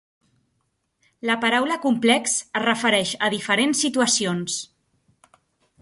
La 1.29 1.35
paraula 1.43 1.77
"complex" 1.85 2.35
es 2.61 2.65
refereix 2.65 3.13
a 3.27 3.31
diferents 3.35 3.87
situacions. 3.87 4.61